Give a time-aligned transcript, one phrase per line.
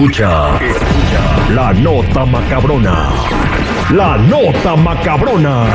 [0.00, 3.10] Escucha, escucha la nota macabrona.
[3.90, 5.66] La nota macabrona.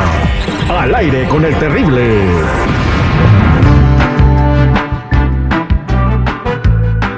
[0.68, 2.26] Al aire con el terrible.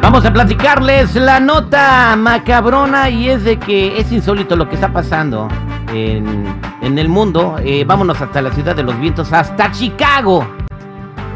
[0.02, 4.92] Vamos a platicarles la nota macabrona y es de que es insólito lo que está
[4.92, 5.48] pasando
[5.94, 6.46] en,
[6.82, 7.56] en el mundo.
[7.64, 10.46] Eh, vámonos hasta la ciudad de los vientos, hasta Chicago.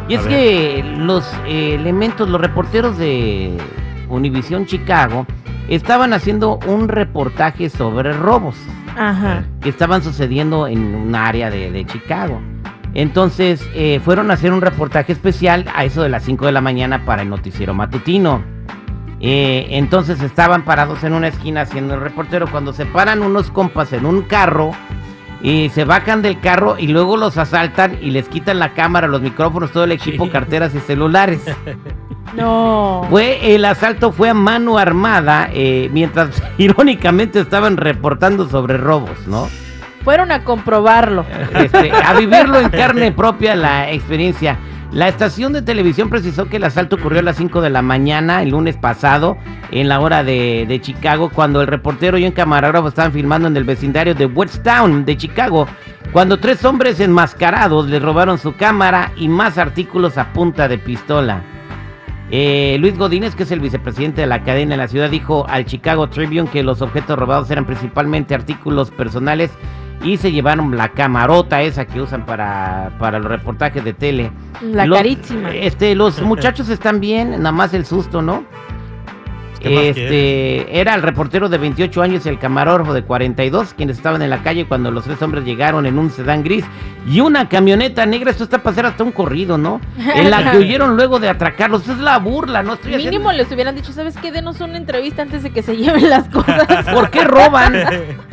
[0.10, 3.58] Y es que los eh, elementos, los reporteros de
[4.10, 5.26] Univisión Chicago
[5.76, 8.56] estaban haciendo un reportaje sobre robos
[8.98, 9.44] Ajá.
[9.62, 12.42] que estaban sucediendo en un área de, de Chicago.
[12.94, 16.62] Entonces eh, fueron a hacer un reportaje especial a eso de las 5 de la
[16.62, 18.44] mañana para el noticiero matutino.
[19.22, 23.94] Eh, entonces estaban parados en una esquina haciendo el reportero cuando se paran unos compas
[23.94, 24.72] en un carro
[25.44, 29.22] y se bajan del carro y luego los asaltan y les quitan la cámara, los
[29.22, 31.42] micrófonos, todo el equipo, carteras y celulares.
[32.36, 33.06] No.
[33.10, 39.48] Fue el asalto fue a mano armada eh, mientras irónicamente estaban reportando sobre robos, ¿no?
[40.04, 41.26] Fueron a comprobarlo.
[41.54, 44.58] Este, a vivirlo en carne propia la experiencia.
[44.92, 48.42] La estación de televisión precisó que el asalto ocurrió a las 5 de la mañana
[48.42, 49.38] el lunes pasado
[49.72, 53.56] en la hora de, de Chicago cuando el reportero y un camarógrafo estaban filmando en
[53.56, 55.66] el vecindario de Westtown de Chicago
[56.12, 61.42] cuando tres hombres enmascarados le robaron su cámara y más artículos a punta de pistola.
[62.34, 65.66] Eh, Luis Godínez, que es el vicepresidente de la cadena en la ciudad, dijo al
[65.66, 69.52] Chicago Tribune que los objetos robados eran principalmente artículos personales
[70.04, 74.32] y se llevaron la camarota esa que usan para, para los reportajes de tele.
[74.62, 75.52] La Los- carísima.
[75.54, 78.44] Este, los muchachos están bien, nada más el susto, ¿no?
[79.62, 83.98] ¿Qué más Este, era el reportero de 28 años y el camarógrafo de 42, quienes
[83.98, 86.66] estaban en la calle cuando los tres hombres llegaron en un sedán gris
[87.08, 88.32] y una camioneta negra.
[88.32, 89.80] Esto está para hacer hasta un corrido, ¿no?
[90.16, 91.88] En la que huyeron luego de atracarlos.
[91.88, 92.74] Es la burla, ¿no?
[92.74, 94.32] Estoy haciendo- Mínimo les hubieran dicho, ¿sabes qué?
[94.32, 96.66] Denos una entrevista antes de que se lleven las cosas.
[96.94, 97.74] ¿Por qué roban?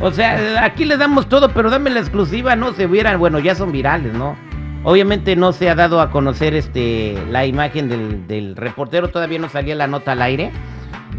[0.01, 3.55] O sea, aquí les damos todo, pero dame la exclusiva, no se vieran, bueno, ya
[3.55, 4.37] son virales, ¿no?
[4.85, 9.49] Obviamente no se ha dado a conocer este la imagen del, del reportero, todavía no
[9.49, 10.53] salía la nota al aire.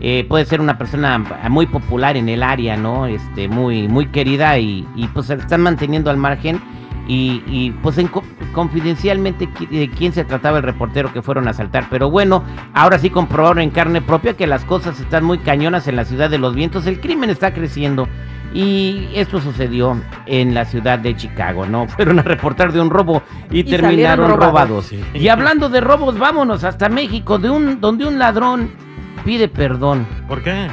[0.01, 1.17] Eh, puede ser una persona
[1.49, 3.05] muy popular en el área, ¿no?
[3.05, 6.61] Este, muy, muy querida y, y, pues se están manteniendo al margen.
[7.07, 8.23] Y, y, pues en co-
[8.53, 11.87] confidencialmente de quién se trataba el reportero que fueron a asaltar.
[11.89, 12.43] Pero bueno,
[12.73, 16.29] ahora sí comprobaron en carne propia que las cosas están muy cañonas en la ciudad
[16.29, 16.85] de los vientos.
[16.85, 18.07] El crimen está creciendo.
[18.53, 21.87] Y esto sucedió en la ciudad de Chicago, ¿no?
[21.89, 23.21] Fueron a reportar de un robo
[23.51, 24.45] y, Y terminaron robados.
[24.47, 24.85] robados.
[24.85, 25.03] Sí.
[25.13, 28.71] Y hablando de robos, vámonos hasta México, de un, donde un ladrón
[29.23, 30.05] pide perdón.
[30.27, 30.67] ¿Por qué?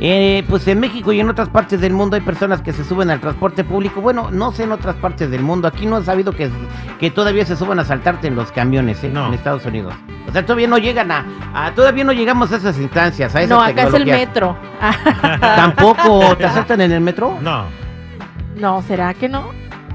[0.00, 3.10] Eh, pues en México y en otras partes del mundo hay personas que se suben
[3.10, 4.00] al transporte público.
[4.00, 5.68] Bueno, no sé en otras partes del mundo.
[5.68, 6.50] Aquí no he sabido que,
[6.98, 9.10] que todavía se suban a saltarte en los camiones, ¿eh?
[9.12, 9.28] No.
[9.28, 9.94] En Estados Unidos.
[10.28, 11.24] O sea, todavía no llegan a,
[11.54, 14.56] a- Todavía no llegamos a esas instancias, a esas No, acá es el metro.
[15.40, 17.38] ¿Tampoco te asaltan en el metro?
[17.40, 17.64] No,
[18.56, 19.50] No, ¿será que no?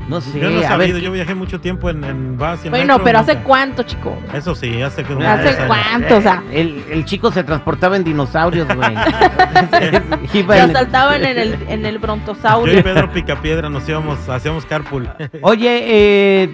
[0.09, 0.39] No sé.
[0.39, 0.97] yo no he ver, sabido.
[0.97, 4.17] Yo viajé mucho tiempo en, en bus y en Bueno, metro, pero ¿hace cuánto, chico?
[4.33, 6.17] Eso sí, hace que ¿Hace cuánto?
[6.17, 8.95] O sea, El, el chico se transportaba en dinosaurios, güey.
[10.31, 12.83] Se en- asaltaban en el, en el Yo y brontosaurio.
[12.83, 15.09] Pedro Picapiedra nos íbamos, hacíamos carpool.
[15.41, 15.83] Oye,
[16.43, 16.53] eh,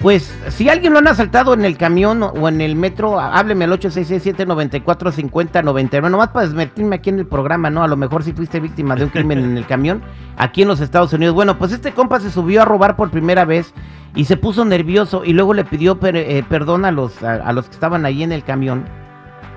[0.00, 3.72] pues si alguien lo han asaltado en el camión o en el metro, hábleme al
[3.72, 6.10] 866-794-5099.
[6.10, 7.82] Nomás para desmentirme aquí en el programa, ¿no?
[7.82, 10.02] A lo mejor si fuiste víctima de un crimen en el camión
[10.36, 11.34] aquí en los Estados Unidos.
[11.34, 13.72] Bueno, pues este compa se subió a robar por primera vez
[14.14, 17.52] y se puso nervioso y luego le pidió per- eh, perdón a los, a, a
[17.52, 18.84] los que estaban ahí en el camión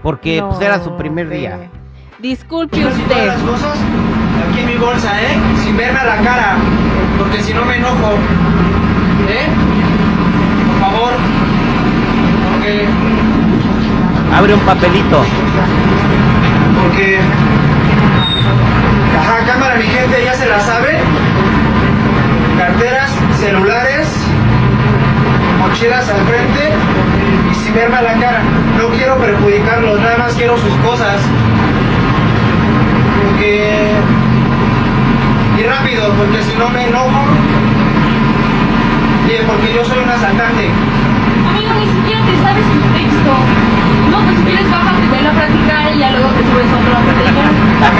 [0.03, 1.69] porque pues, era su primer día.
[2.19, 3.27] Disculpe usted.
[3.27, 3.77] las cosas
[4.49, 5.37] aquí en mi bolsa, ¿eh?
[5.63, 6.57] Sin verme a la cara,
[7.17, 8.13] porque si no me enojo.
[9.29, 9.47] ¿Eh?
[10.99, 11.13] Por favor.
[12.51, 12.87] Porque.
[14.35, 15.23] Abre un papelito.
[16.81, 17.19] Porque.
[19.17, 20.99] Ajá, cámara, mi gente ya se la sabe.
[22.57, 24.09] Carteras, celulares,
[25.59, 26.73] mochilas al frente
[27.49, 28.41] y sin verme a la cara.
[28.77, 31.21] No quiero perjudicarlos, nada más quiero sus cosas.
[33.23, 33.91] Porque.
[35.57, 37.23] Y rápido, porque si no me enojo.
[39.29, 40.69] Y porque yo soy un asaltante.
[41.47, 43.31] Amigo, ni siquiera te sabes tu texto.
[44.09, 46.97] No, pues si quieres bájate, ve a practicar y ya luego te subes a otro
[46.97, 47.53] aprendizaje.
[47.77, 47.97] También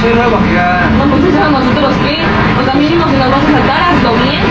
[0.00, 0.90] soy, nuevo, amiga.
[0.98, 2.18] No, pues eso nosotros qué.
[2.60, 4.42] O sea, mínimo si nos vas a sacar, hazlo bien.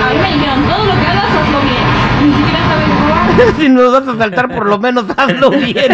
[0.00, 1.86] A mí me dijeron, todo lo que hagas, hazlo bien.
[2.28, 3.56] Ni siquiera sabes robar.
[3.60, 5.92] si nos vas a saltar, por lo menos hazlo bien.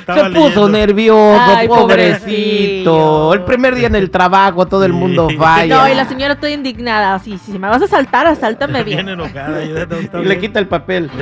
[0.00, 0.68] Estaba Se puso leyendo.
[0.70, 3.34] nervioso, Ay, pobrecito.
[3.34, 5.76] El primer día en el trabajo, todo el mundo falla.
[5.82, 7.18] No, y la señora toda indignada.
[7.20, 9.08] Sí, si me vas a saltar, asáltame Bien bien.
[9.10, 9.62] enojada.
[9.64, 11.10] y está le quita el papel.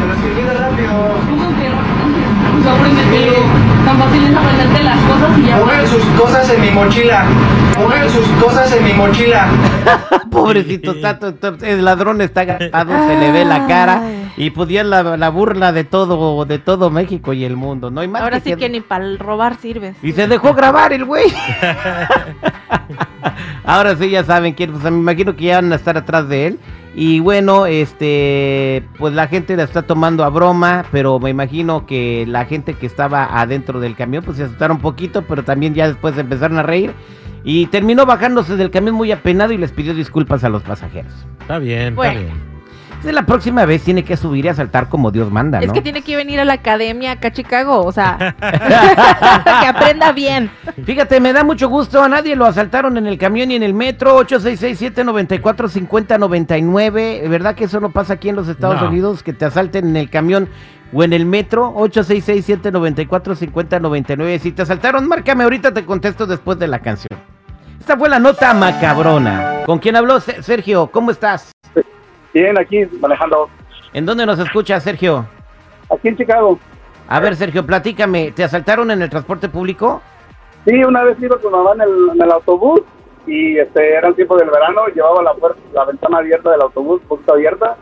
[0.00, 0.92] Se lo escribí rápido.
[1.28, 3.29] ¿Cómo que?
[4.00, 4.30] Pues apréndetelo.
[4.30, 7.24] tan fácil es aprenderte las cosas y ya Pongan sus cosas en mi mochila.
[7.74, 9.46] Pongan sus cosas en mi mochila.
[10.30, 14.02] Pobrecito, está, to- to- el ladrón está agarrado, se le ve la cara
[14.36, 17.90] y pues ya la, la burla de todo, de todo México y el mundo.
[17.90, 19.96] No hay más Ahora que sí que ni para robar sirves.
[20.02, 21.24] Y se dejó grabar el güey.
[23.64, 26.46] Ahora sí ya saben quién, pues me imagino que ya van a estar atrás de
[26.48, 26.58] él.
[26.94, 32.24] Y bueno, este, pues la gente la está tomando a broma, pero me imagino que
[32.26, 35.86] la gente que estaba adentro del camión, pues se asustaron un poquito, pero también ya
[35.86, 36.92] después empezaron a reír.
[37.44, 41.12] Y terminó bajándose del camión muy apenado y les pidió disculpas a los pasajeros.
[41.40, 42.20] Está bien, Bueno.
[42.20, 42.50] está bien.
[43.00, 45.64] Entonces la próxima vez tiene que subir y a saltar como Dios manda, ¿no?
[45.64, 48.36] Es que tiene que venir a la academia acá a Chicago, o sea,
[49.62, 50.50] que aprenda bien.
[50.84, 52.02] Fíjate, me da mucho gusto.
[52.02, 54.18] A nadie lo asaltaron en el camión y en el metro.
[54.26, 57.26] 866-794-5099.
[57.28, 58.88] ¿Verdad que eso no pasa aquí en los Estados No.
[58.88, 59.22] Unidos?
[59.22, 60.50] Que te asalten en el camión
[60.92, 61.72] o en el metro.
[61.76, 64.38] 866-794-5099.
[64.40, 67.18] Si te asaltaron, márcame ahorita, te contesto después de la canción.
[67.78, 69.62] Esta fue la nota macabrona.
[69.64, 70.88] ¿Con quién habló Se- Sergio?
[70.92, 71.50] ¿Cómo estás?
[72.32, 73.48] Bien, aquí manejando.
[73.92, 75.26] ¿En dónde nos escuchas, Sergio?
[75.90, 76.58] Aquí en Chicago.
[77.08, 78.30] A ver, Sergio, platícame.
[78.32, 80.00] ¿Te asaltaron en el transporte público?
[80.64, 82.82] Sí, una vez iba con mamá en el, en el autobús
[83.26, 87.00] y este era el tiempo del verano, llevaba la puerta, la ventana abierta del autobús,
[87.08, 87.76] poquito abierta.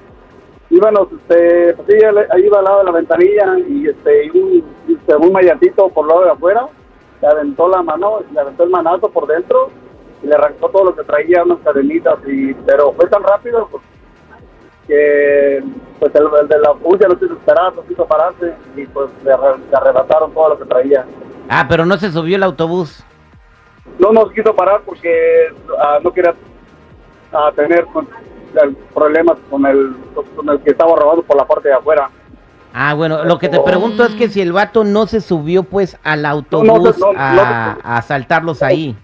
[0.70, 5.16] Íbamos, este, pues sí, ahí iba al lado de la ventanilla y este, un, este,
[5.16, 6.66] un mayatito por el lado de afuera,
[7.20, 9.70] le aventó la mano, le aventó el manazo por dentro
[10.22, 13.82] y le arrancó todo lo que traía, unas cadenitas, y, pero fue tan rápido pues,
[14.88, 15.62] que
[16.00, 19.10] pues el, el de la autobús ya no quiso esperar, no quiso pararse y pues
[19.24, 21.04] le, arre- le arrebataron todo lo que traía.
[21.48, 23.04] Ah, pero no se subió el autobús.
[23.98, 25.48] no nos quiso parar porque
[25.80, 26.34] ah, no quería
[27.32, 28.08] ah, tener con-
[28.62, 29.94] el- problemas con el,
[30.34, 32.08] con el que estaba robando por la parte de afuera.
[32.72, 35.98] Ah, bueno, lo que te pregunto es que si el vato no se subió pues
[36.04, 37.42] al autobús no, no, a, no.
[37.42, 38.94] a asaltarlos ahí.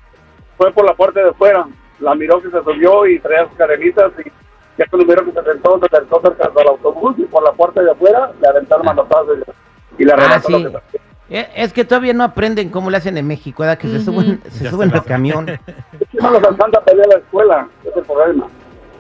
[0.57, 1.67] Fue por la parte de afuera,
[1.99, 4.31] la miró que se subió y traía sus cadenitas y
[4.79, 7.82] ya cuando miró que se sentó, se sentó cerca del autobús y por la parte
[7.82, 9.29] de afuera le aventaron manotazo
[9.99, 10.53] y, y le Ah, sí.
[10.53, 10.99] lo que.
[11.31, 13.79] Eh, Es que todavía no aprenden cómo le hacen en México, ¿verdad?
[13.79, 15.47] Que se suben, se Ya suben al camión.
[16.21, 18.47] No los alcanza a pelear a la escuela, ese es el problema.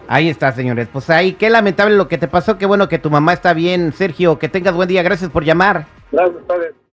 [0.08, 0.88] Ahí está, señores.
[0.92, 2.58] Pues ahí, qué lamentable lo que te pasó.
[2.58, 3.92] Qué bueno que tu mamá está bien.
[3.92, 5.02] Sergio, que tengas buen día.
[5.02, 5.86] Gracias por llamar.
[6.12, 6.74] Gracias a ustedes.